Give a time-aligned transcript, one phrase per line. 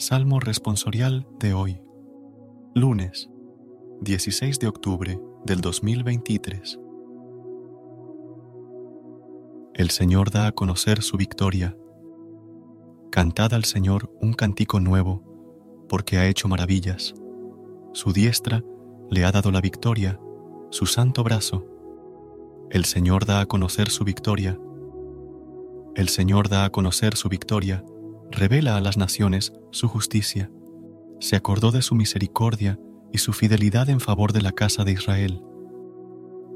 [0.00, 1.82] Salmo responsorial de hoy,
[2.72, 3.28] lunes
[4.00, 6.78] 16 de octubre del 2023.
[9.74, 11.76] El Señor da a conocer su victoria.
[13.10, 15.24] Cantad al Señor un cantico nuevo,
[15.88, 17.12] porque ha hecho maravillas.
[17.92, 18.62] Su diestra
[19.10, 20.20] le ha dado la victoria,
[20.70, 21.66] su santo brazo.
[22.70, 24.60] El Señor da a conocer su victoria.
[25.96, 27.84] El Señor da a conocer su victoria
[28.30, 30.50] revela a las naciones su justicia.
[31.20, 32.78] Se acordó de su misericordia
[33.12, 35.42] y su fidelidad en favor de la casa de Israel.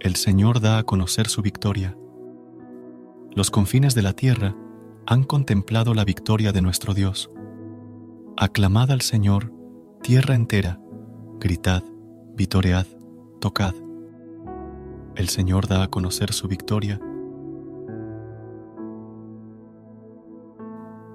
[0.00, 1.96] El Señor da a conocer su victoria.
[3.34, 4.54] Los confines de la tierra
[5.06, 7.30] han contemplado la victoria de nuestro Dios.
[8.36, 9.52] Aclamad al Señor,
[10.02, 10.80] tierra entera,
[11.40, 11.82] gritad,
[12.34, 12.86] vitoread,
[13.40, 13.74] tocad.
[15.16, 17.00] El Señor da a conocer su victoria